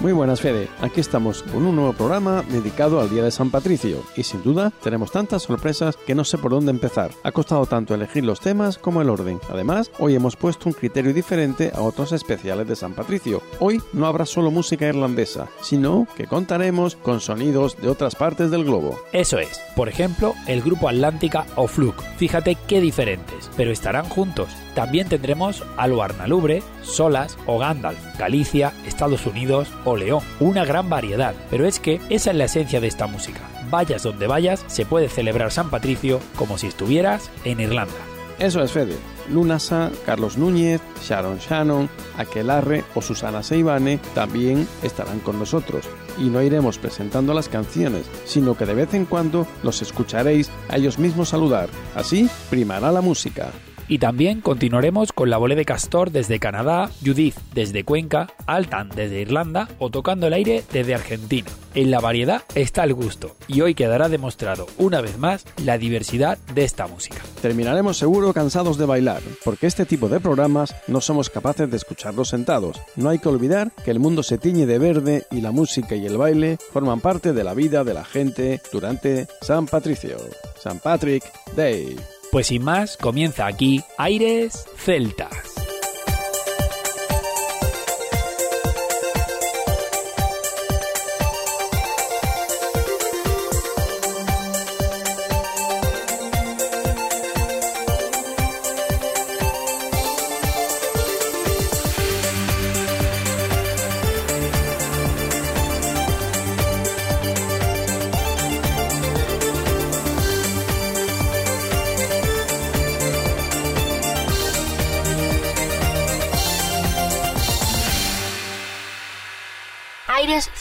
Muy 0.00 0.12
buenas 0.12 0.40
Fede, 0.40 0.68
aquí 0.80 0.98
estamos 0.98 1.42
con 1.42 1.66
un 1.66 1.76
nuevo 1.76 1.92
programa 1.92 2.42
dedicado 2.48 3.00
al 3.00 3.10
Día 3.10 3.22
de 3.22 3.30
San 3.30 3.50
Patricio 3.50 4.02
y 4.16 4.22
sin 4.22 4.42
duda 4.42 4.72
tenemos 4.82 5.12
tantas 5.12 5.42
sorpresas 5.42 5.98
que 5.98 6.14
no 6.14 6.24
sé 6.24 6.38
por 6.38 6.52
dónde 6.52 6.70
empezar. 6.70 7.10
Ha 7.22 7.32
costado 7.32 7.66
tanto 7.66 7.94
elegir 7.94 8.24
los 8.24 8.40
temas 8.40 8.78
como 8.78 9.02
el 9.02 9.10
orden. 9.10 9.38
Además, 9.50 9.90
hoy 9.98 10.14
hemos 10.14 10.36
puesto 10.36 10.70
un 10.70 10.72
criterio 10.72 11.12
diferente 11.12 11.70
a 11.74 11.82
otros 11.82 12.12
especiales 12.12 12.66
de 12.66 12.76
San 12.76 12.94
Patricio. 12.94 13.42
Hoy 13.58 13.82
no 13.92 14.06
habrá 14.06 14.24
solo 14.24 14.50
música 14.50 14.86
irlandesa, 14.86 15.48
sino 15.60 16.06
que 16.16 16.26
contaremos 16.26 16.96
con 16.96 17.20
sonidos 17.20 17.76
de 17.76 17.90
otras 17.90 18.14
partes 18.14 18.50
del 18.50 18.64
globo. 18.64 18.98
Eso 19.12 19.38
es, 19.38 19.60
por 19.76 19.90
ejemplo, 19.90 20.32
el 20.46 20.62
grupo 20.62 20.88
Atlántica 20.88 21.44
o 21.56 21.66
Fluke. 21.66 22.02
Fíjate 22.16 22.56
qué 22.66 22.80
diferentes, 22.80 23.50
pero 23.54 23.70
estarán 23.70 24.06
juntos. 24.08 24.48
También 24.74 25.08
tendremos 25.08 25.64
a 25.76 25.86
Luarnalubre, 25.86 26.62
Solas 26.82 27.36
o 27.46 27.58
Gandalf, 27.58 27.98
Galicia, 28.18 28.72
Estados 28.86 29.26
Unidos 29.26 29.68
o 29.84 29.96
León. 29.96 30.22
Una 30.38 30.64
gran 30.64 30.88
variedad, 30.88 31.34
pero 31.50 31.66
es 31.66 31.80
que 31.80 32.00
esa 32.08 32.30
es 32.30 32.36
la 32.36 32.44
esencia 32.44 32.80
de 32.80 32.86
esta 32.86 33.06
música. 33.06 33.40
Vayas 33.70 34.02
donde 34.02 34.26
vayas, 34.26 34.64
se 34.66 34.86
puede 34.86 35.08
celebrar 35.08 35.52
San 35.52 35.70
Patricio 35.70 36.20
como 36.36 36.58
si 36.58 36.66
estuvieras 36.66 37.30
en 37.44 37.60
Irlanda. 37.60 37.94
Eso 38.38 38.62
es, 38.62 38.72
Fede. 38.72 38.96
Lunasa, 39.28 39.90
Carlos 40.06 40.38
Núñez, 40.38 40.80
Sharon 41.02 41.38
Shannon, 41.38 41.88
Aquelarre 42.16 42.84
o 42.94 43.02
Susana 43.02 43.42
Seibane 43.42 44.00
también 44.14 44.66
estarán 44.82 45.20
con 45.20 45.38
nosotros. 45.38 45.84
Y 46.18 46.24
no 46.24 46.42
iremos 46.42 46.78
presentando 46.78 47.34
las 47.34 47.48
canciones, 47.48 48.06
sino 48.24 48.56
que 48.56 48.66
de 48.66 48.74
vez 48.74 48.94
en 48.94 49.04
cuando 49.04 49.46
los 49.62 49.82
escucharéis 49.82 50.50
a 50.68 50.78
ellos 50.78 50.98
mismos 50.98 51.28
saludar. 51.28 51.68
Así 51.94 52.28
primará 52.48 52.90
la 52.90 53.02
música. 53.02 53.50
Y 53.90 53.98
también 53.98 54.40
continuaremos 54.40 55.12
con 55.12 55.30
la 55.30 55.36
volée 55.36 55.56
de 55.56 55.64
Castor 55.64 56.12
desde 56.12 56.38
Canadá, 56.38 56.88
Judith 57.04 57.34
desde 57.54 57.82
Cuenca, 57.82 58.28
Altan 58.46 58.88
desde 58.88 59.20
Irlanda 59.20 59.68
o 59.80 59.90
tocando 59.90 60.28
el 60.28 60.32
aire 60.32 60.62
desde 60.72 60.94
Argentina. 60.94 61.50
En 61.74 61.90
la 61.90 61.98
variedad 61.98 62.44
está 62.54 62.84
el 62.84 62.94
gusto 62.94 63.34
y 63.48 63.62
hoy 63.62 63.74
quedará 63.74 64.08
demostrado 64.08 64.68
una 64.78 65.00
vez 65.00 65.18
más 65.18 65.44
la 65.64 65.76
diversidad 65.76 66.38
de 66.54 66.62
esta 66.62 66.86
música. 66.86 67.18
Terminaremos 67.42 67.96
seguro 67.96 68.32
cansados 68.32 68.78
de 68.78 68.86
bailar, 68.86 69.22
porque 69.44 69.66
este 69.66 69.84
tipo 69.84 70.08
de 70.08 70.20
programas 70.20 70.72
no 70.86 71.00
somos 71.00 71.28
capaces 71.28 71.68
de 71.68 71.76
escucharlos 71.76 72.28
sentados. 72.28 72.80
No 72.94 73.08
hay 73.08 73.18
que 73.18 73.28
olvidar 73.28 73.72
que 73.84 73.90
el 73.90 73.98
mundo 73.98 74.22
se 74.22 74.38
tiñe 74.38 74.66
de 74.66 74.78
verde 74.78 75.26
y 75.32 75.40
la 75.40 75.50
música 75.50 75.96
y 75.96 76.06
el 76.06 76.16
baile 76.16 76.58
forman 76.72 77.00
parte 77.00 77.32
de 77.32 77.42
la 77.42 77.54
vida 77.54 77.82
de 77.82 77.94
la 77.94 78.04
gente 78.04 78.60
durante 78.72 79.26
San 79.42 79.66
Patricio. 79.66 80.16
San 80.62 80.78
Patrick 80.78 81.24
Day. 81.56 81.96
Pues 82.30 82.46
sin 82.46 82.62
más, 82.62 82.96
comienza 82.96 83.46
aquí 83.46 83.82
Aires 83.98 84.64
Celtas. 84.76 85.69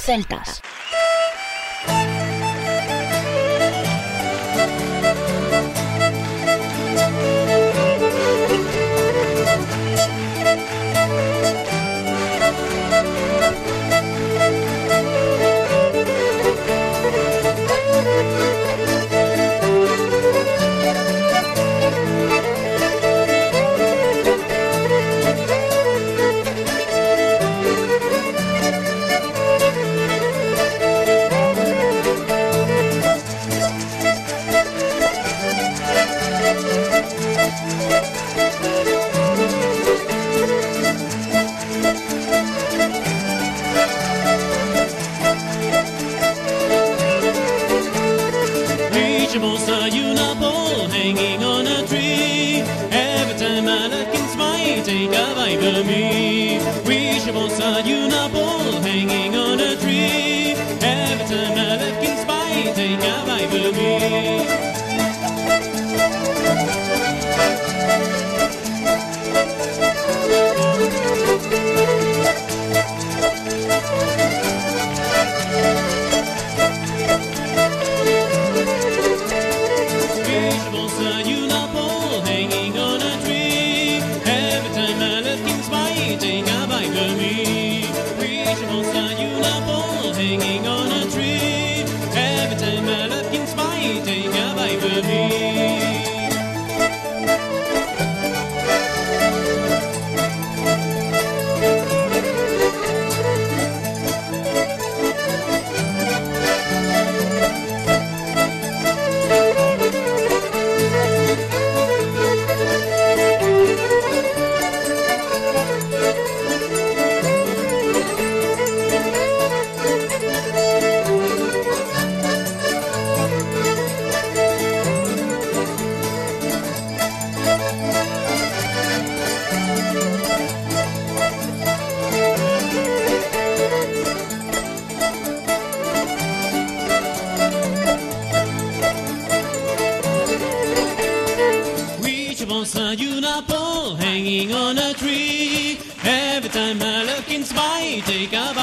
Celtas. 0.10 0.60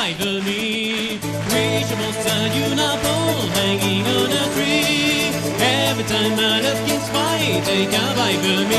Take 0.07 0.21
a 0.21 0.25
bite 0.25 0.29
of 0.29 0.45
me. 0.45 1.19
Reach 1.53 1.91
almost 1.93 2.29
a 2.29 2.39
unicorn 2.55 3.49
hanging 3.55 4.07
on 4.07 4.31
a 4.31 4.45
tree. 4.55 5.31
Every 5.59 6.05
time 6.05 6.39
I 6.39 6.61
look 6.63 6.89
in 6.89 7.01
spy, 7.01 7.61
take 7.65 7.93
a 7.93 8.15
bite 8.15 8.47
of 8.55 8.69
me. 8.69 8.77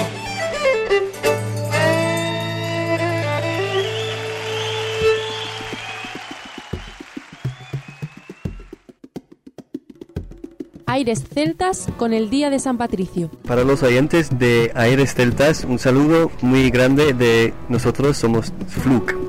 Aires 10.90 11.26
celtas 11.32 11.88
con 11.98 12.14
el 12.14 12.30
Día 12.30 12.50
de 12.50 12.60
San 12.60 12.78
Patricio. 12.78 13.30
Para 13.46 13.64
los 13.64 13.84
oyentes 13.84 14.40
de 14.40 14.72
Aires 14.74 15.14
Celtas, 15.14 15.64
un 15.66 15.80
saludo 15.80 16.32
muy 16.42 16.72
grande 16.72 17.14
de 17.14 17.54
nosotros 17.70 18.18
somos 18.18 18.52
Fluke. 18.68 19.27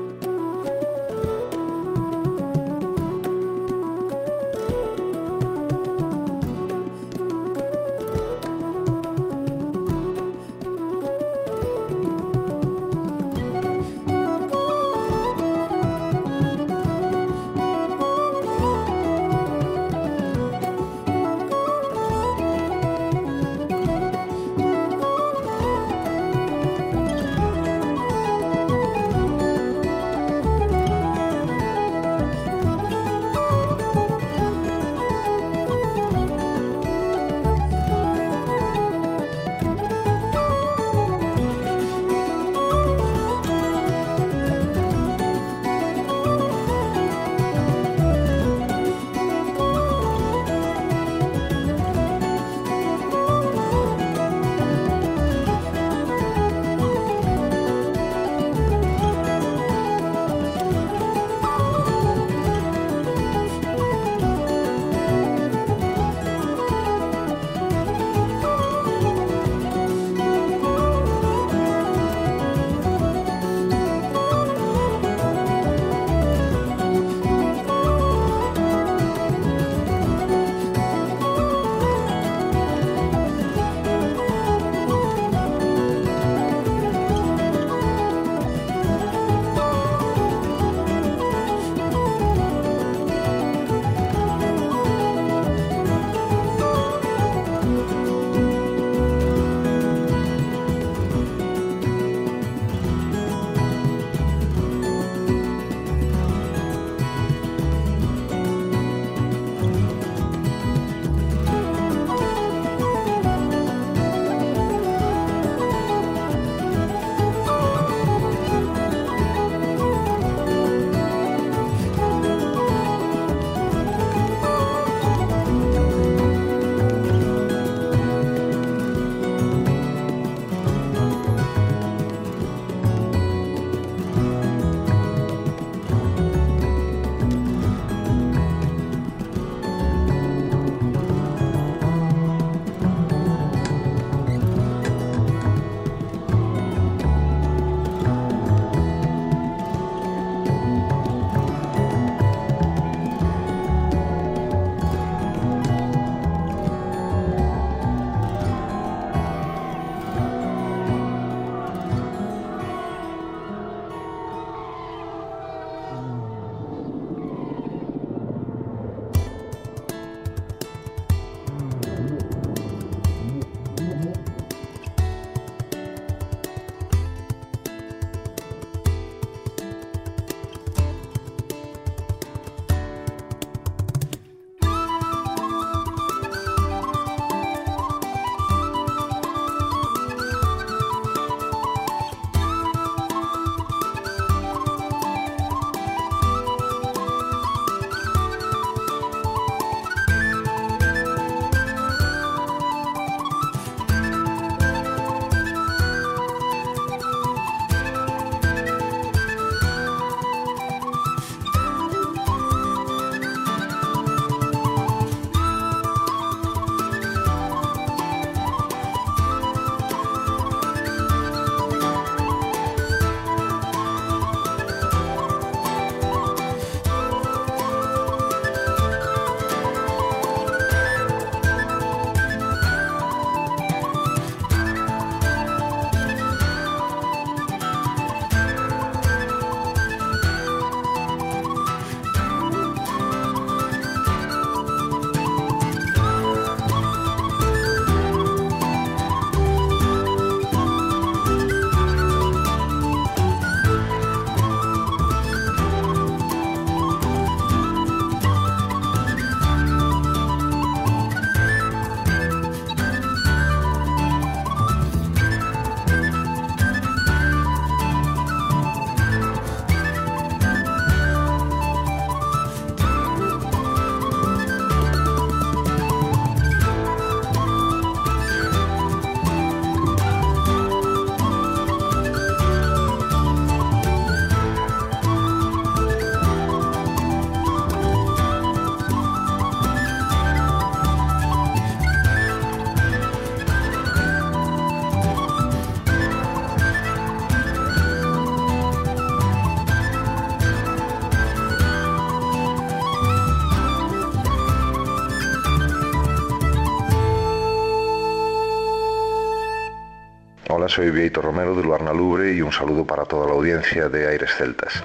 Soy 310.79 310.91
Vieito 310.91 311.21
Romero 311.21 311.53
de 311.55 311.61
Luarna 311.61 311.91
Lubre 311.91 312.31
y 312.33 312.41
un 312.41 312.53
saludo 312.53 312.85
para 312.85 313.03
toda 313.03 313.27
la 313.27 313.33
audiencia 313.33 313.89
de 313.89 314.07
Aires 314.07 314.31
Celtas. 314.37 314.81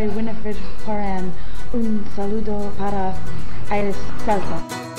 Soy 0.00 0.08
Winifred 0.16 0.56
Horan. 0.86 1.30
Un 1.74 2.04
saludo 2.16 2.72
para 2.78 3.12
Aires 3.68 3.96
Celta. 4.24 4.89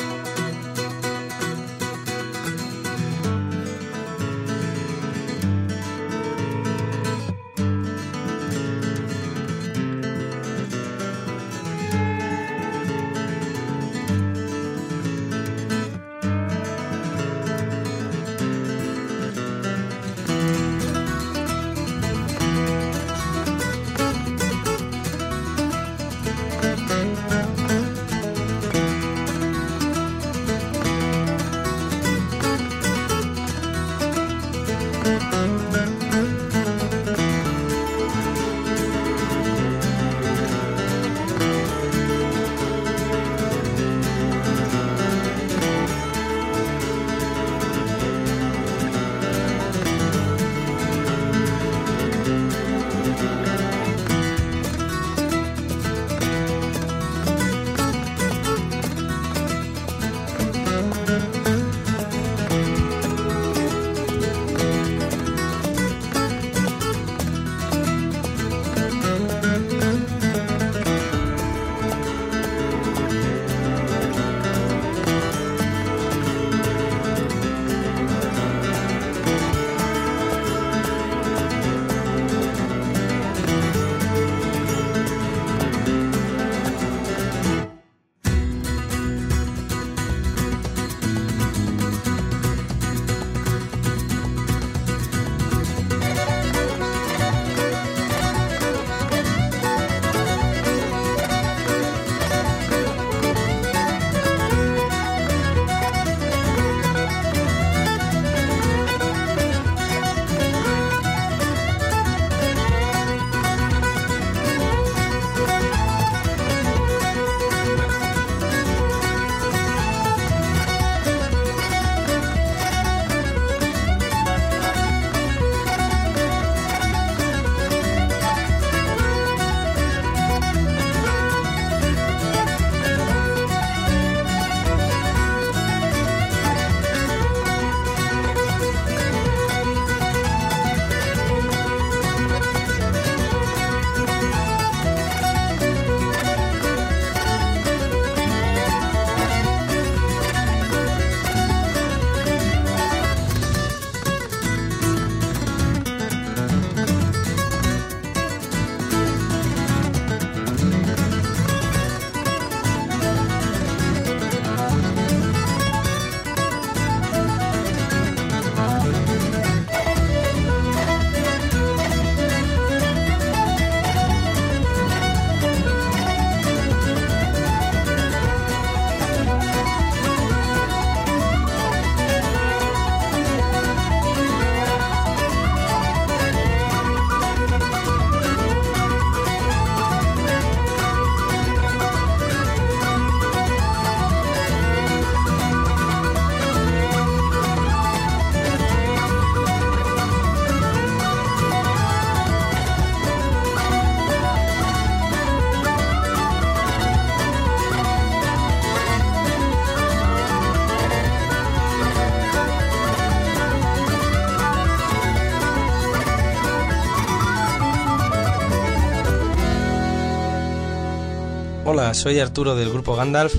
Hola, 221.73 221.93
soy 221.93 222.19
Arturo 222.19 222.57
del 222.57 222.69
grupo 222.69 222.97
Gandalf 222.97 223.33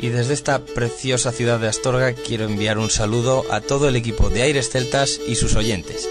y 0.00 0.08
desde 0.08 0.34
esta 0.34 0.58
preciosa 0.58 1.30
ciudad 1.30 1.60
de 1.60 1.68
Astorga 1.68 2.14
quiero 2.14 2.44
enviar 2.44 2.78
un 2.78 2.90
saludo 2.90 3.44
a 3.48 3.60
todo 3.60 3.88
el 3.88 3.94
equipo 3.94 4.28
de 4.28 4.42
Aires 4.42 4.70
Celtas 4.70 5.20
y 5.28 5.36
sus 5.36 5.54
oyentes. 5.54 6.08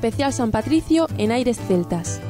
Especial 0.00 0.32
San 0.32 0.50
Patricio 0.50 1.08
en 1.18 1.30
Aires 1.30 1.58
Celtas. 1.68 2.22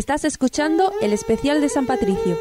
Estás 0.00 0.24
escuchando 0.24 0.94
el 1.02 1.12
especial 1.12 1.60
de 1.60 1.68
San 1.68 1.84
Patricio. 1.84 2.34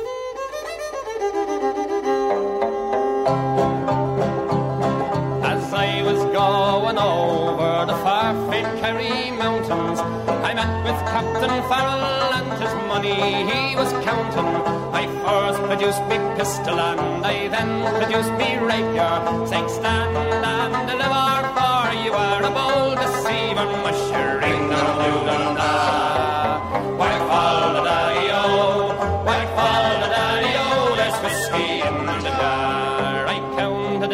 As 5.44 5.74
I 5.74 6.02
was 6.04 6.24
going 6.32 6.98
over 6.98 7.86
the 7.86 7.98
far 8.02 8.34
famed 8.50 8.80
Kerry 8.80 9.32
mountains, 9.32 10.00
I 10.00 10.54
met 10.54 10.72
with 10.86 11.00
Captain 11.12 11.62
Farrell 11.68 12.32
and 12.40 12.64
his 12.64 12.74
money 12.88 13.44
he 13.52 13.76
was 13.76 13.92
counting. 14.06 14.48
I 14.94 15.06
first 15.26 15.60
produced 15.64 16.02
me 16.08 16.18
pistol 16.38 16.80
and 16.80 17.26
I 17.26 17.50
then 17.50 17.84
produced 18.00 18.32
me 18.40 18.56
rapier, 18.56 19.48
saying 19.48 19.68
stand 19.68 20.16
and 20.16 20.88
deliver 20.88 21.28
for 21.58 21.92
you 22.06 22.14
are 22.14 22.42
a 22.42 22.52
bold 22.52 22.96
deceiver, 23.04 23.68
mushering 23.84 24.29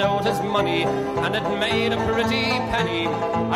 out 0.05 0.23
his 0.25 0.39
money 0.41 0.83
and 1.23 1.35
it 1.39 1.47
made 1.65 1.91
a 1.91 1.99
pretty 2.07 2.45
penny. 2.71 3.07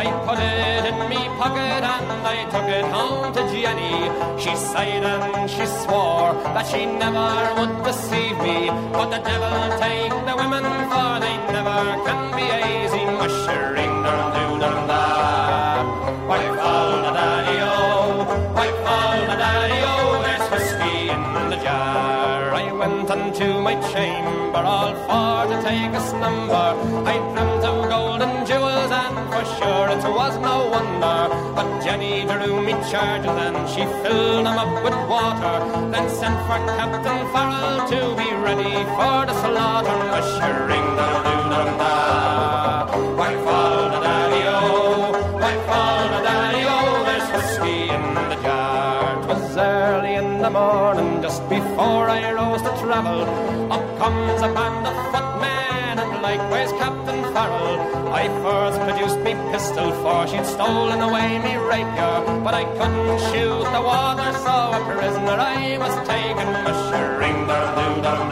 I 0.01 0.05
put 0.25 0.39
it 0.39 0.83
in 0.89 0.97
me 1.11 1.21
pocket 1.39 1.83
and 1.93 2.27
I 2.35 2.37
took 2.53 2.67
it 2.79 2.85
home 2.97 3.33
to 3.35 3.41
Jenny. 3.53 3.97
She 4.41 4.51
sighed 4.55 5.03
and 5.03 5.49
she 5.49 5.65
swore 5.81 6.33
that 6.55 6.65
she 6.71 6.81
never 6.85 7.29
would 7.57 7.73
deceive 7.85 8.37
me. 8.47 8.57
But 8.97 9.09
the 9.13 9.21
devil 9.29 9.57
take 9.83 10.15
the 10.27 10.35
women 10.41 10.65
for 10.91 11.11
they 11.23 11.35
never 11.55 11.81
can 12.05 12.21
be 12.37 12.47
easy. 12.73 13.03
Mushering 13.19 13.95
dum 14.05 14.59
dum 14.61 14.87
da. 14.89 14.99
The 16.29 17.11
daddy-o, 17.17 17.73
fall 18.85 19.19
the 19.29 19.35
daddy-o, 19.43 19.93
there's 20.23 20.45
whiskey 20.51 21.09
in 21.09 21.49
the 21.51 21.57
jar. 21.63 21.88
I 23.29 23.31
went 23.31 23.41
unto 23.43 23.61
my 23.61 23.75
chamber 23.93 24.57
all 24.57 24.95
for 25.05 25.53
to 25.53 25.61
take 25.61 25.93
a 25.93 26.01
slumber. 26.01 26.73
I 27.05 27.17
dreamt 27.33 27.63
of 27.63 27.89
golden 27.89 28.45
jewels 28.47 28.91
and 28.91 29.17
for 29.29 29.45
sure 29.57 29.89
it 29.89 30.03
was 30.17 30.37
no 30.39 30.65
wonder. 30.73 31.29
But 31.55 31.83
Jenny 31.83 32.25
drew 32.25 32.61
me 32.63 32.73
charges 32.89 33.29
and 33.29 33.69
she 33.69 33.85
filled 34.01 34.47
them 34.47 34.57
up 34.57 34.83
with 34.83 34.95
water. 35.07 35.91
Then 35.91 36.09
sent 36.09 36.39
for 36.47 36.59
Captain 36.77 37.21
Farrell 37.31 37.87
to 37.89 37.99
be 38.17 38.33
ready 38.33 38.83
for 38.97 39.25
the 39.27 39.35
slaughter. 39.41 39.89
Doo 39.89 41.49
dum 41.49 41.77
da. 41.77 43.48
In 50.39 50.43
the 50.43 50.49
morning, 50.49 51.21
just 51.21 51.41
before 51.49 52.07
I 52.07 52.31
rose 52.31 52.61
to 52.61 52.71
travel. 52.81 53.19
Up 53.75 53.85
comes 53.99 54.41
a 54.41 54.47
band 54.57 54.87
of 54.87 54.95
footmen, 55.11 55.99
and 55.99 56.21
likewise 56.21 56.71
Captain 56.83 57.21
Farrell. 57.33 57.77
I 58.21 58.25
first 58.43 58.79
produced 58.79 59.19
me 59.19 59.33
pistol, 59.51 59.91
for 60.01 60.27
she'd 60.27 60.45
stolen 60.45 61.01
away 61.01 61.39
me 61.39 61.57
rapier. 61.57 62.15
But 62.45 62.53
I 62.53 62.63
couldn't 62.77 63.19
shoot 63.29 63.65
the 63.75 63.81
water, 63.91 64.31
so 64.45 64.55
a 64.77 64.81
prisoner 64.95 65.37
I 65.55 65.77
was 65.77 65.95
taken. 66.07 66.47
Mushering 66.65 67.39
dum 67.49 67.67
doo 67.75 68.01
dum 68.01 68.29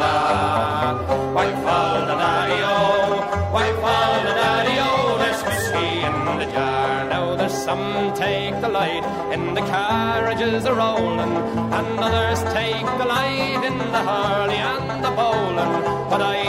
some 7.68 8.14
take 8.16 8.62
the 8.62 8.70
light 8.70 9.04
in 9.34 9.54
the 9.54 9.60
carriages 9.60 10.64
a 10.64 10.74
rolling, 10.74 11.36
and 11.78 12.00
others 12.00 12.40
take 12.54 12.88
the 13.02 13.04
light 13.04 13.62
in 13.70 13.78
the 13.96 14.04
hurley 14.10 14.56
and 14.56 15.04
the 15.04 15.12
bowling. 15.20 15.74
But 16.10 16.22
I 16.22 16.40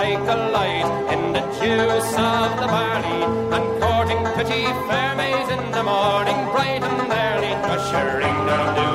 take 0.00 0.18
the 0.26 0.38
light 0.58 0.88
in 1.14 1.32
the 1.32 1.44
juice 1.60 2.12
of 2.18 2.48
the 2.60 2.68
barley, 2.74 3.20
and 3.54 3.64
courting 3.82 4.22
pretty 4.34 4.64
fair 4.88 5.14
maids 5.14 5.48
in 5.56 5.64
the 5.70 5.84
morning, 5.84 6.38
bright 6.50 6.82
and 6.82 7.12
early, 7.24 7.52
ushering 7.74 8.38
down 8.48 8.74
doo 8.74 8.94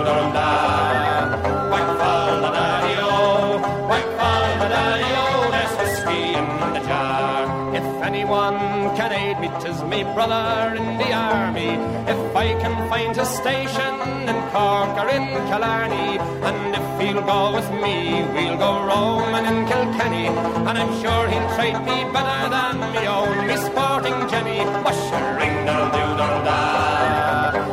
can 9.50 9.66
aid 9.66 9.90
me 9.90 10.04
brother 10.04 10.76
in 10.76 10.98
the 10.98 11.12
army. 11.14 11.72
If 12.14 12.36
I 12.36 12.54
can 12.62 12.90
find 12.90 13.18
a 13.18 13.26
station 13.26 13.96
in 14.30 14.38
Cork 14.52 14.94
or 15.02 15.10
in 15.10 15.28
Killarney, 15.50 16.20
and 16.48 16.76
if 16.76 16.88
he'll 17.02 17.22
go 17.22 17.54
with 17.54 17.70
me, 17.84 18.24
we'll 18.34 18.58
go 18.58 18.72
roaming 18.86 19.46
in 19.46 19.68
Kilkenny. 19.68 20.28
And 20.68 20.78
I'm 20.78 20.94
sure 21.02 21.28
he'll 21.28 21.50
treat 21.56 21.78
me 21.90 21.98
better 22.14 22.50
than 22.56 22.76
me 22.94 23.08
own, 23.08 23.48
me 23.48 23.58
sporting 23.58 24.20
Jenny, 24.30 24.60
mushering 24.84 25.66
dum 25.66 25.92
doo 25.94 26.12
dum 26.20 26.36
da. 26.46 26.60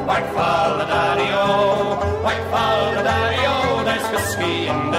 Why 0.07 0.21
fall 0.35 0.79
the 0.79 0.85
daddy-o, 0.85 2.23
why 2.25 2.37
fall 2.51 2.95
the 2.95 3.03
daddy-o, 3.03 3.85
there's 3.85 4.07
whiskey 4.13 4.69
in 4.69 4.91
the 4.91 4.96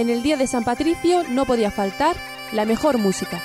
En 0.00 0.08
el 0.08 0.22
día 0.22 0.38
de 0.38 0.46
San 0.46 0.64
Patricio 0.64 1.24
no 1.28 1.44
podía 1.44 1.70
faltar 1.70 2.16
la 2.52 2.64
mejor 2.64 2.96
música. 2.96 3.38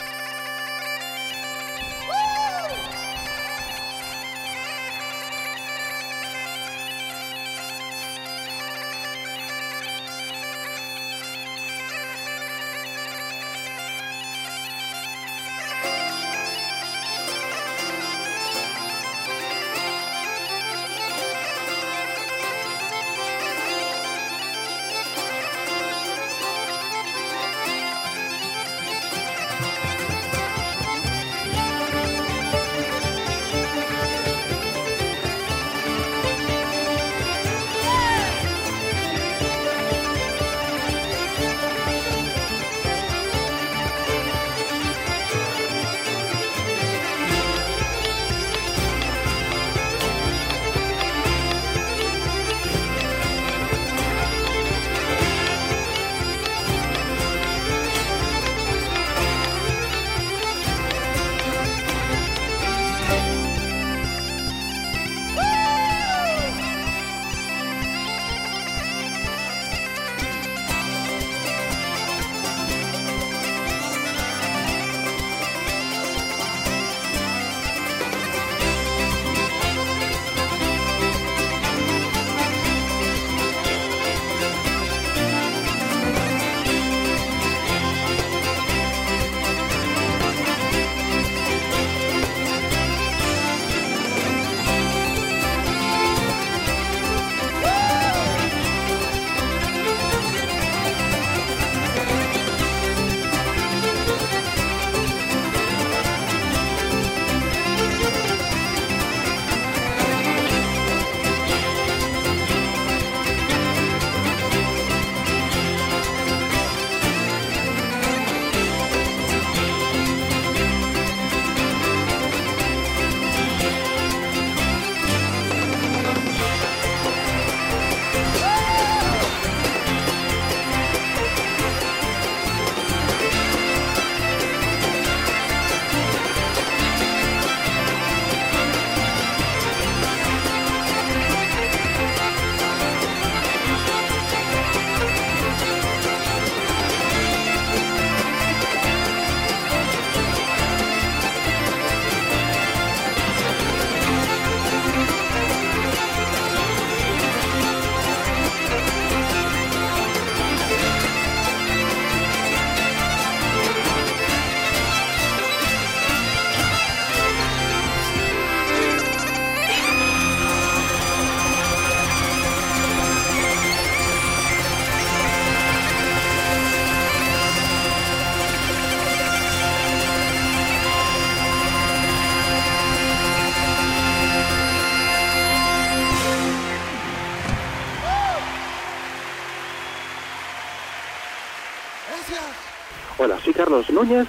Carlos 193.66 193.90
Núñez 193.90 194.28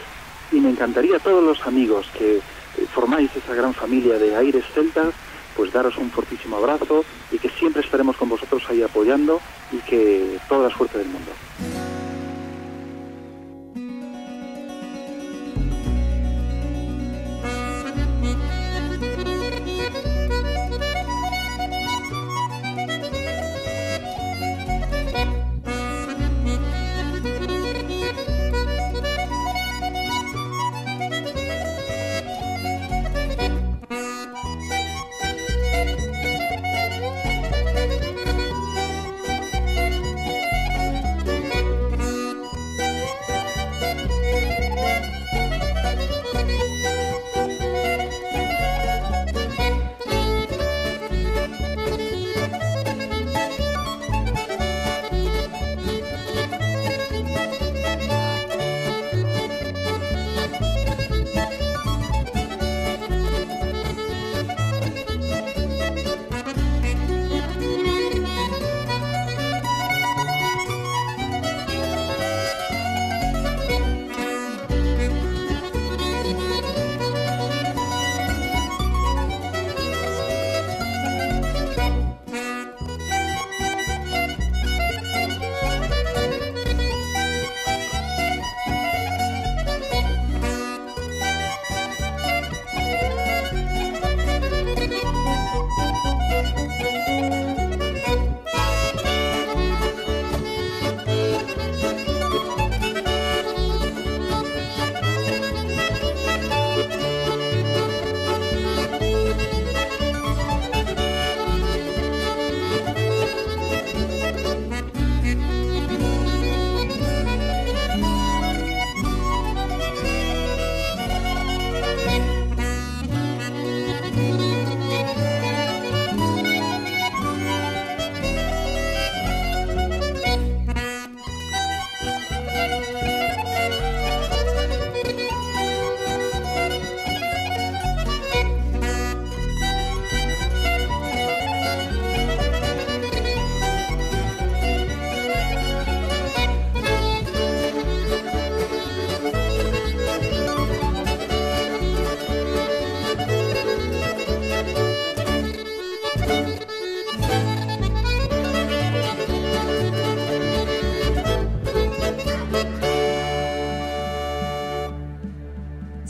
y 0.50 0.60
me 0.60 0.70
encantaría 0.70 1.18
a 1.18 1.20
todos 1.20 1.44
los 1.44 1.66
amigos 1.66 2.06
que 2.16 2.38
eh, 2.38 2.40
formáis 2.90 3.28
esa 3.36 3.54
gran 3.54 3.74
familia 3.74 4.18
de 4.18 4.34
Aires 4.34 4.64
Celtas, 4.72 5.12
pues 5.54 5.70
daros 5.74 5.98
un 5.98 6.10
fortísimo 6.10 6.56
abrazo 6.56 7.04
y 7.30 7.38
que 7.38 7.50
siempre 7.50 7.82
estaremos 7.82 8.16
con 8.16 8.30
vosotros 8.30 8.62
ahí 8.70 8.80
apoyando 8.80 9.38
y 9.72 9.76
que 9.80 10.38
toda 10.48 10.70
la 10.70 10.74
suerte 10.74 10.96
del 10.96 11.08
mundo. 11.08 11.32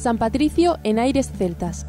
San 0.06 0.18
Patricio 0.18 0.78
en 0.84 1.00
aires 1.00 1.32
celtas. 1.36 1.84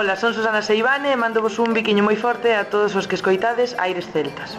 Ola, 0.00 0.16
son 0.16 0.32
Susana 0.32 0.62
Seivane 0.62 1.12
e 1.12 1.20
mando 1.22 1.44
vos 1.44 1.60
un 1.60 1.76
biquiño 1.76 2.00
moi 2.08 2.16
forte 2.16 2.56
a 2.56 2.64
todos 2.72 2.96
os 2.96 3.04
que 3.04 3.20
escoitades 3.20 3.76
Aires 3.76 4.08
Celtas. 4.08 4.56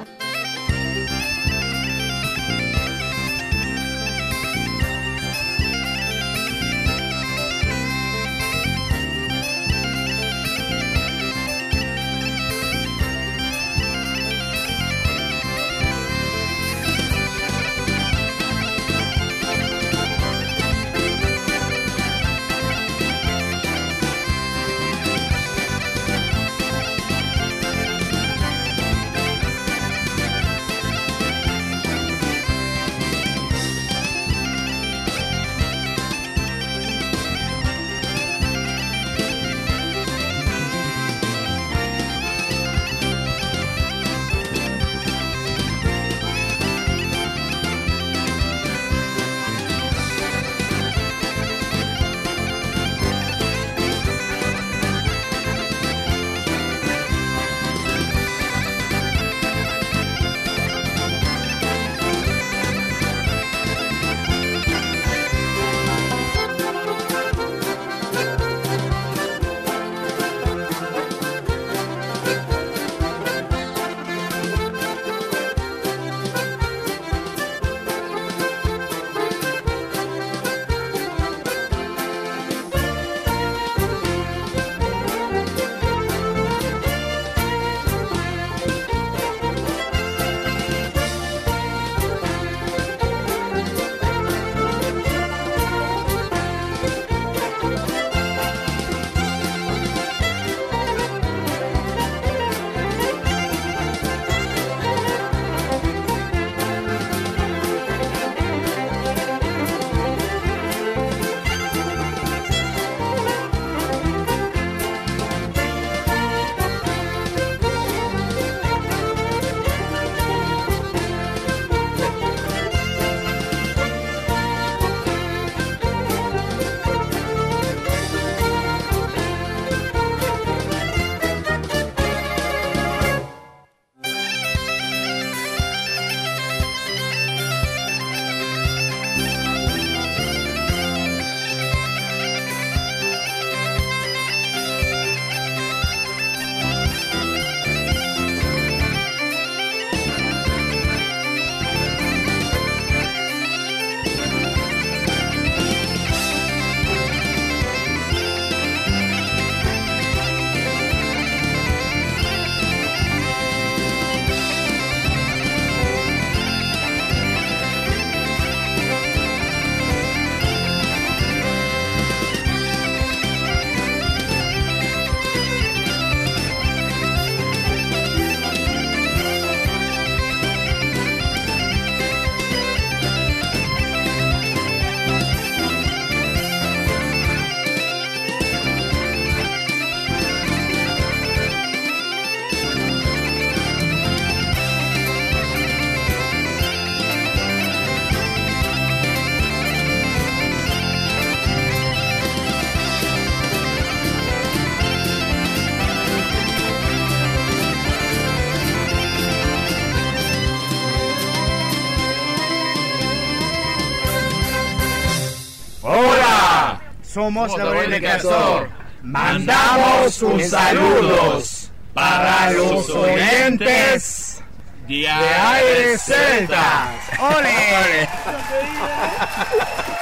Somos 217.14 217.58
la 217.58 217.66
de 217.66 218.02
Castor. 218.02 218.70
Mandamos 219.04 220.22
un 220.22 220.44
saludos 220.44 221.72
para 221.94 222.52
los 222.52 222.90
oyentes 222.90 224.42
de 224.88 225.08
Aires 225.10 226.02
Celtas. 226.02 226.90
¡Ole! 227.20 228.08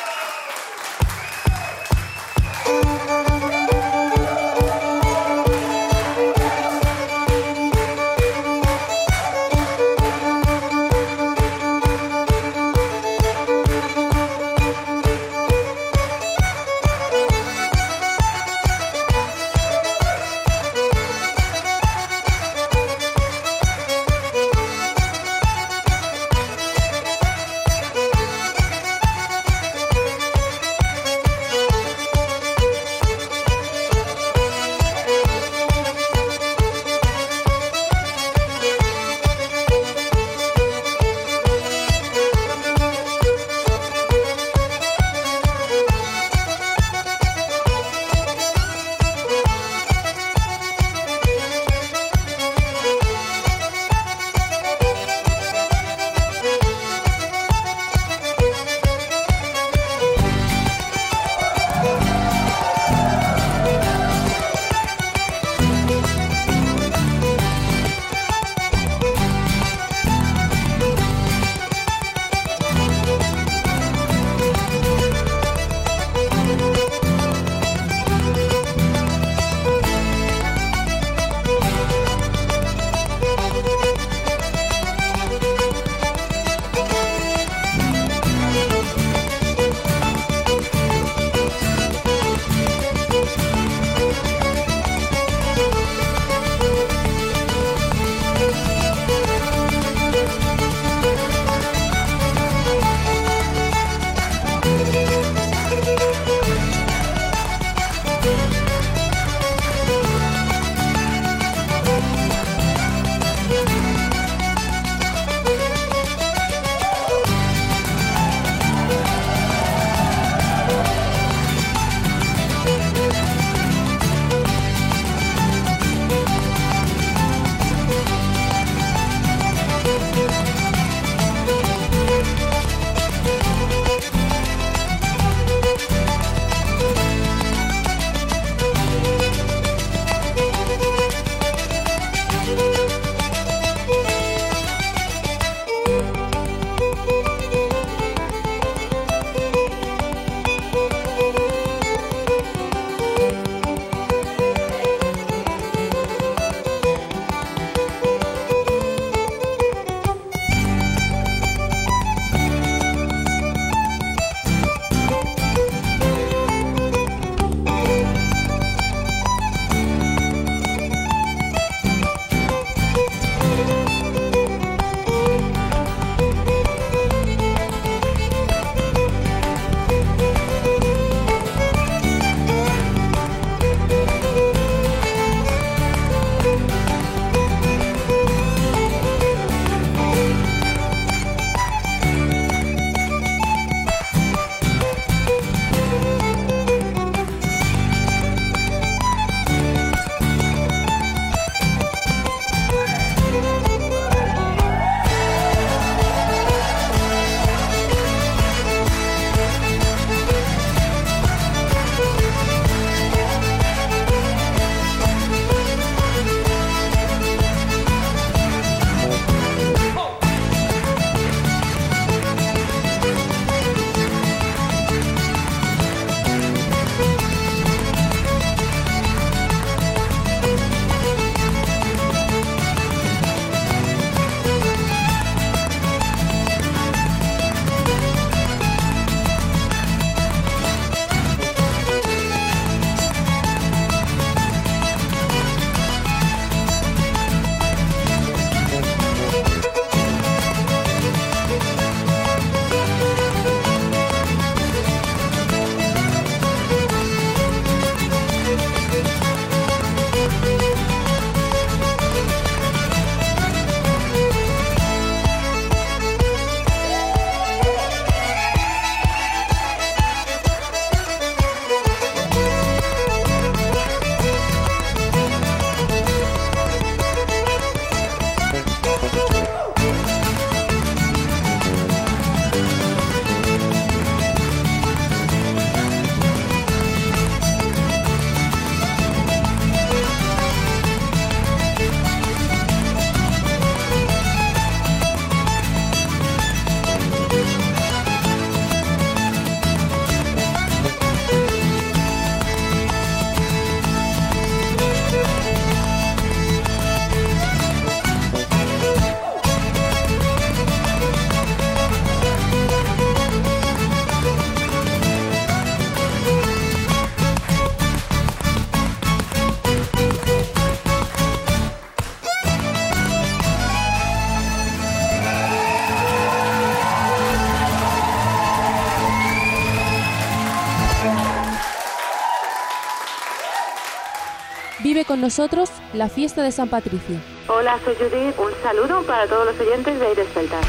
nosotros 335.26 335.72
la 335.94 336.08
fiesta 336.08 336.44
de 336.44 336.52
San 336.52 336.70
Patricio. 336.70 337.16
Hola, 337.48 337.80
soy 337.84 337.96
Judith. 337.96 338.36
Un 338.38 338.52
saludo 338.62 339.02
para 339.08 339.26
todos 339.26 339.48
los 339.48 339.60
oyentes 339.60 340.00
de 340.00 340.06
Aires 340.06 340.28
Celtas. 340.36 340.64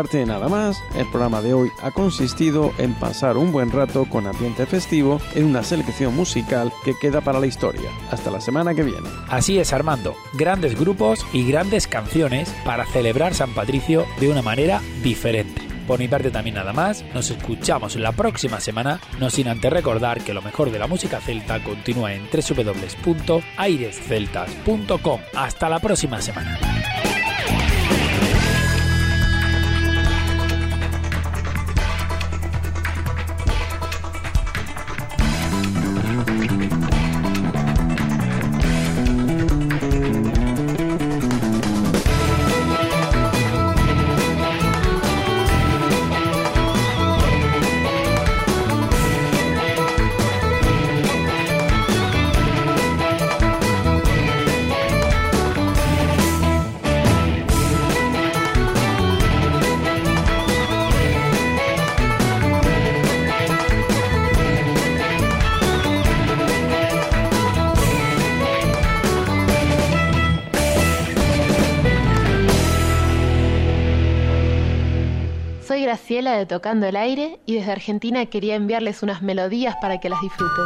Parte 0.00 0.24
nada 0.24 0.48
más, 0.48 0.82
el 0.94 1.04
programa 1.10 1.42
de 1.42 1.52
hoy 1.52 1.68
ha 1.82 1.90
consistido 1.90 2.72
en 2.78 2.94
pasar 2.94 3.36
un 3.36 3.52
buen 3.52 3.70
rato 3.70 4.06
con 4.06 4.26
ambiente 4.26 4.64
festivo 4.64 5.20
en 5.34 5.44
una 5.44 5.62
selección 5.62 6.16
musical 6.16 6.72
que 6.86 6.98
queda 6.98 7.20
para 7.20 7.38
la 7.38 7.46
historia. 7.46 7.90
Hasta 8.10 8.30
la 8.30 8.40
semana 8.40 8.74
que 8.74 8.82
viene. 8.82 9.10
Así 9.28 9.58
es, 9.58 9.74
Armando. 9.74 10.16
Grandes 10.32 10.80
grupos 10.80 11.26
y 11.34 11.46
grandes 11.46 11.86
canciones 11.86 12.48
para 12.64 12.86
celebrar 12.86 13.34
San 13.34 13.52
Patricio 13.52 14.06
de 14.20 14.30
una 14.30 14.40
manera 14.40 14.80
diferente. 15.02 15.60
Por 15.86 15.98
mi 15.98 16.08
parte 16.08 16.30
también 16.30 16.56
nada 16.56 16.72
más, 16.72 17.04
nos 17.12 17.30
escuchamos 17.30 17.96
la 17.96 18.12
próxima 18.12 18.58
semana, 18.58 19.00
no 19.18 19.28
sin 19.28 19.48
antes 19.48 19.70
recordar 19.70 20.24
que 20.24 20.32
lo 20.32 20.40
mejor 20.40 20.70
de 20.70 20.78
la 20.78 20.86
música 20.86 21.20
celta 21.20 21.62
continúa 21.62 22.14
en 22.14 22.26
www.airesceltas.com. 22.32 25.20
Hasta 25.34 25.68
la 25.68 25.78
próxima 25.78 26.22
semana. 26.22 26.58
De 76.36 76.46
Tocando 76.46 76.86
el 76.86 76.96
Aire 76.96 77.40
y 77.44 77.54
desde 77.54 77.72
Argentina 77.72 78.26
quería 78.26 78.54
enviarles 78.54 79.02
unas 79.02 79.22
melodías 79.22 79.74
para 79.80 79.98
que 79.98 80.08
las 80.08 80.20
disfruten. 80.20 80.64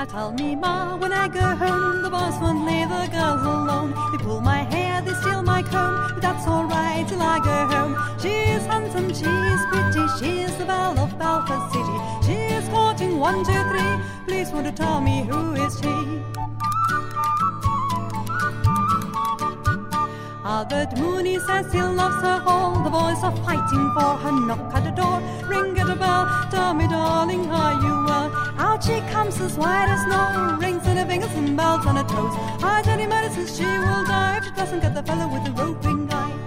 I 0.00 0.04
tell 0.06 0.32
me 0.32 0.54
ma 0.54 0.96
when 0.96 1.12
I 1.12 1.28
go 1.28 1.40
home, 1.40 2.02
the 2.02 2.10
boys 2.10 2.38
won't 2.40 2.64
leave 2.64 2.88
the 2.88 3.08
girls 3.10 3.42
alone. 3.42 3.94
They 4.12 4.18
pull 4.18 4.40
my 4.40 4.62
hair, 4.64 5.02
they 5.02 5.14
steal 5.14 5.42
my 5.42 5.62
comb, 5.62 6.12
but 6.14 6.22
that's 6.22 6.46
alright 6.46 7.08
till 7.08 7.20
I 7.20 7.38
go 7.38 7.66
home. 7.74 7.96
She's 8.20 8.64
handsome, 8.66 9.08
she's 9.08 9.66
pretty, 9.70 10.06
she's 10.18 10.47
belle 10.68 10.98
of 11.00 11.18
Belfast 11.18 11.66
City. 11.72 11.96
She's 12.26 12.68
courting 12.68 13.18
one, 13.18 13.38
two, 13.48 13.62
three. 13.70 13.92
Please 14.26 14.48
won't 14.52 14.66
you 14.66 14.72
tell 14.72 15.00
me 15.00 15.16
who 15.30 15.40
is 15.64 15.72
she? 15.80 15.94
Albert 20.44 20.90
Mooney 20.98 21.38
says 21.46 21.72
he 21.72 21.82
loves 21.82 22.20
her 22.26 22.42
all. 22.46 22.72
The 22.84 22.90
boys 22.90 23.20
are 23.28 23.36
fighting 23.46 23.86
for 23.94 24.12
her. 24.22 24.32
Knock 24.48 24.74
at 24.76 24.84
the 24.88 24.94
door, 25.00 25.16
ring 25.52 25.78
at 25.78 25.86
the 25.86 25.96
bell. 25.96 26.24
Tell 26.50 26.74
me, 26.74 26.86
darling, 26.88 27.44
how 27.44 27.70
you 27.84 27.94
well? 28.08 28.28
Out 28.66 28.84
she 28.84 29.00
comes 29.12 29.40
as 29.40 29.56
white 29.56 29.88
as 29.94 30.00
snow. 30.06 30.58
Rings 30.60 30.86
in 30.86 30.96
her 30.98 31.06
fingers 31.06 31.34
and 31.40 31.56
bells 31.56 31.86
on 31.86 31.96
her 31.96 32.08
toes. 32.14 32.34
I 32.62 32.82
tell 32.82 33.00
you, 33.00 33.08
medicine, 33.08 33.46
she 33.56 33.70
will 33.84 34.04
die 34.04 34.38
if 34.38 34.44
she 34.44 34.50
doesn't 34.60 34.80
get 34.80 34.94
the 34.94 35.02
fellow 35.02 35.28
with 35.32 35.44
the 35.46 35.52
roping 35.52 36.12
eye. 36.12 36.37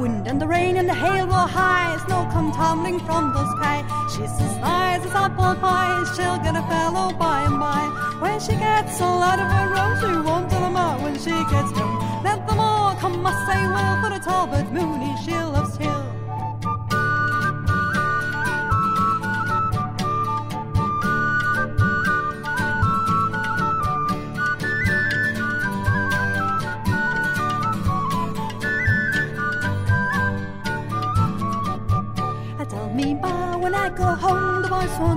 Wind 0.00 0.26
and 0.26 0.40
the 0.40 0.46
rain 0.46 0.76
and 0.78 0.88
the 0.88 0.94
hail 0.94 1.26
blow 1.26 1.46
high. 1.46 1.96
Snow 2.06 2.26
come 2.32 2.50
tumbling 2.52 2.98
from 3.00 3.32
the 3.34 3.44
sky. 3.54 3.78
She's 4.12 4.32
as 4.46 4.56
nice 4.58 5.04
as 5.04 5.14
apple 5.14 5.54
pie. 5.60 6.02
She'll 6.14 6.38
get 6.38 6.56
a 6.56 6.64
fellow 6.72 7.12
by 7.12 7.42
and 7.42 7.58
by. 7.60 7.82
When 8.20 8.40
she 8.40 8.52
gets 8.52 9.00
all 9.00 9.22
out 9.22 9.38
of 9.38 9.48
her 9.56 9.66
room, 9.74 9.92
she 10.00 10.10
won't 10.26 10.50
tell 10.50 10.62
them 10.62 10.76
out 10.76 11.00
when 11.02 11.14
she 11.18 11.34
gets 11.52 11.70
home. 11.78 11.98
Let 12.24 12.46
them 12.48 12.60
all 12.60 12.94
come, 12.96 13.22
must 13.22 13.46
say 13.46 13.60
well, 13.74 13.94
for 14.00 14.10
the 14.14 14.20
Talbot 14.24 14.72
Mooney 14.72 15.14
she 15.24 15.32
loves 15.32 15.74
still. 15.74 15.89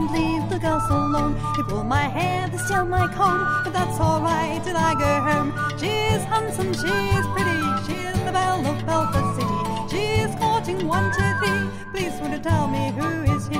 Won't 0.04 0.18
leave 0.18 0.50
the 0.50 0.60
girls 0.60 0.84
alone. 0.90 1.36
They 1.56 1.64
pull 1.64 1.84
my 1.84 2.08
hair, 2.08 2.48
they 2.50 2.58
steal 2.58 2.86
my 2.86 3.08
comb, 3.14 3.64
but 3.64 3.74
that's 3.74 4.00
alright 4.00 4.64
till 4.64 4.78
I 4.78 4.94
go 4.94 5.22
home. 5.30 5.52
She's 5.80 6.24
handsome, 6.24 6.74
she's 6.74 7.26
pretty, 7.34 7.60
she's 7.86 8.18
the 8.26 8.32
belle 8.32 8.66
of 8.66 8.86
Belfast 8.86 9.40
City. 9.40 9.60
She's 9.92 10.36
courting 10.36 10.88
one, 10.88 11.12
two, 11.14 11.32
three. 11.40 11.70
Please 11.94 12.20
won't 12.20 12.34
you 12.34 12.40
tell 12.40 12.68
me 12.68 12.92
who 12.92 13.08
is 13.36 13.48
he? 13.48 13.60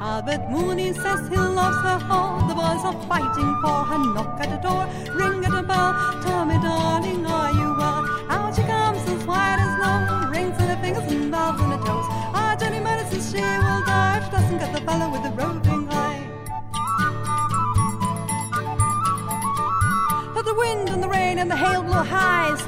Albert 0.00 0.48
Mooney 0.50 0.92
says 0.92 1.28
he 1.28 1.36
loves 1.36 1.76
her 1.82 2.06
all. 2.10 2.46
The 2.46 2.54
boys 2.54 2.84
are 2.84 3.00
fighting 3.08 3.50
for 3.62 3.78
her. 3.88 3.98
Knock 4.14 4.40
at 4.40 4.50
the 4.50 4.68
door, 4.68 4.83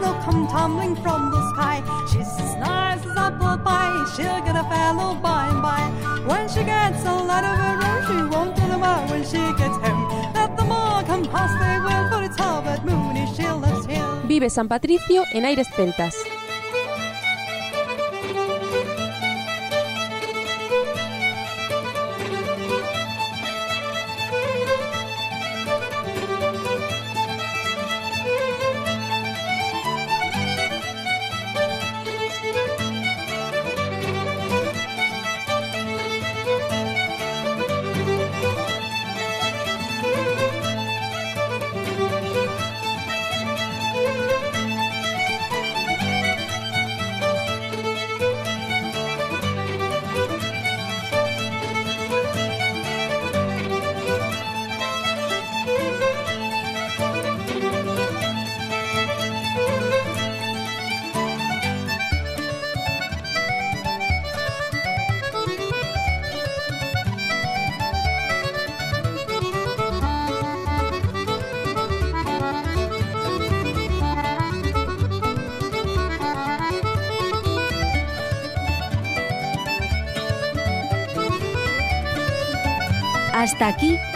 snow 0.06 0.20
come 0.24 0.46
tumbling 0.48 0.94
from 0.96 1.30
the 1.30 1.40
sky. 1.52 1.82
She's 2.10 2.28
as 2.38 2.54
nice 2.56 3.04
as 3.04 3.16
apple 3.16 3.58
pie, 3.64 4.04
she'll 4.14 4.42
get 4.46 4.56
a 4.56 4.64
fellow 4.70 5.14
by 5.14 5.48
and 5.48 5.62
by. 5.62 5.82
When 6.26 6.48
she 6.48 6.62
gets 6.64 7.04
a 7.04 7.14
lot 7.14 7.44
of 7.44 7.56
her 7.62 7.76
own, 7.88 8.00
she 8.06 8.16
won't 8.34 8.58
him 8.58 8.82
out 8.82 9.10
when 9.10 9.22
she 9.24 9.42
gets 9.60 9.76
home. 9.84 10.04
Let 10.34 10.56
them 10.56 10.70
all 10.70 11.02
come 11.02 11.24
past, 11.24 11.54
they 11.58 11.78
will, 11.86 12.04
for 12.10 12.22
it's 12.24 12.38
Albert 12.38 12.84
Mooney, 12.84 13.26
she 13.34 13.48
loves 13.48 13.86
him. 13.86 14.28
Vive 14.28 14.50
San 14.50 14.68
Patricio 14.68 15.24
en 15.32 15.44
aires 15.44 15.68
celtas. 15.76 16.35